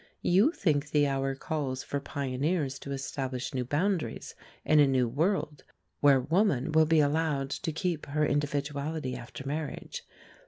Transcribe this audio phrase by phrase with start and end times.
[0.23, 4.33] You think the hour calls for pioneers to establish new boundaries,
[4.65, 5.63] in a new world
[5.99, 10.01] where woman will be allowed to keep her individuality after marriage.